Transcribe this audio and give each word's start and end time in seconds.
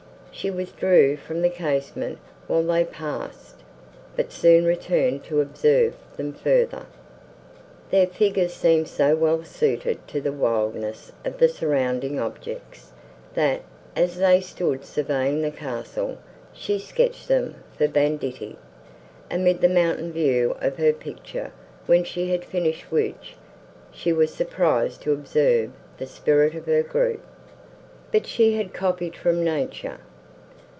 She 0.33 0.49
withdrew 0.49 1.17
from 1.17 1.43
the 1.43 1.49
casement, 1.49 2.17
while 2.47 2.63
they 2.63 2.83
passed, 2.83 3.57
but 4.15 4.31
soon 4.31 4.65
returned 4.65 5.23
to 5.25 5.39
observe 5.39 5.93
them 6.17 6.33
further. 6.33 6.87
Their 7.91 8.07
figures 8.07 8.53
seemed 8.53 8.87
so 8.87 9.15
well 9.15 9.43
suited 9.43 10.07
to 10.07 10.19
the 10.19 10.31
wildness 10.31 11.11
of 11.23 11.37
the 11.37 11.49
surrounding 11.49 12.19
objects, 12.19 12.91
that, 13.35 13.61
as 13.95 14.17
they 14.17 14.41
stood 14.41 14.83
surveying 14.83 15.43
the 15.43 15.51
castle, 15.51 16.17
she 16.53 16.79
sketched 16.79 17.27
them 17.27 17.55
for 17.77 17.87
banditti, 17.87 18.57
amid 19.29 19.61
the 19.61 19.69
mountain 19.69 20.11
view 20.11 20.55
of 20.59 20.77
her 20.77 20.93
picture, 20.93 21.51
when 21.85 22.03
she 22.03 22.31
had 22.31 22.43
finished 22.45 22.91
which, 22.91 23.35
she 23.91 24.11
was 24.11 24.33
surprised 24.33 25.03
to 25.03 25.13
observe 25.13 25.69
the 25.99 26.07
spirit 26.07 26.55
of 26.55 26.65
her 26.65 26.81
group. 26.83 27.21
But 28.11 28.25
she 28.25 28.55
had 28.55 28.73
copied 28.73 29.15
from 29.15 29.43
nature. 29.43 29.99